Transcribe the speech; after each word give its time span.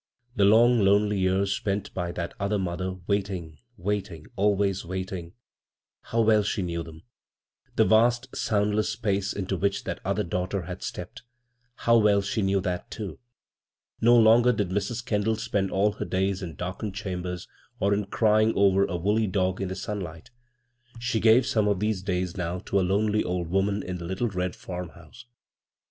The 0.35 0.45
long, 0.45 0.79
lonely 0.79 1.19
years 1.19 1.53
spent 1.55 1.93
by 1.93 2.11
that 2.13 2.33
other 2.39 2.57
mother 2.57 2.95
wait 3.05 3.29
ing, 3.29 3.59
waiting, 3.77 4.25
always 4.35 4.81
wiuting— 4.81 5.33
how 6.11 6.21
well 6.21 6.41
she 6.41 6.63
knew 6.63 6.81
them 6.81 7.03
I 7.05 7.69
The 7.75 7.85
vast, 7.85 8.35
soundless 8.35 8.89
space 8.89 9.31
into 9.31 9.55
which 9.55 9.83
that 9.83 9.99
other 10.03 10.23
daughter 10.23 10.63
had 10.63 10.81
stepped— 10.81 11.21
how 11.85 11.99
well 11.99 12.23
she 12.23 12.41
knew 12.41 12.59
that, 12.61 12.89
too 12.89 13.19
I 14.01 14.05
No 14.05 14.17
longer 14.17 14.51
did 14.51 14.69
Mrs. 14.69 15.05
Kendall 15.05 15.35
spend 15.35 15.69
all 15.69 15.91
her 15.91 16.05
days 16.05 16.41
in 16.41 16.55
darkened 16.55 16.95
chambers, 16.95 17.47
or 17.79 17.93
in 17.93 18.05
crying 18.07 18.53
over 18.55 18.85
a 18.85 18.97
woolly 18.97 19.27
dog 19.27 19.61
in 19.61 19.67
the 19.67 19.75
sunlight; 19.75 20.31
she 20.97 21.19
gave 21.19 21.45
some 21.45 21.67
of 21.67 21.79
these 21.79 22.01
days 22.01 22.35
now 22.35 22.57
to 22.57 22.79
a 22.79 22.81
lonely 22.81 23.23
old 23.23 23.49
woman 23.49 23.83
in 23.83 23.99
the 23.99 24.05
littie 24.05 24.33
red 24.33 24.55
farmhouse. 24.55 25.25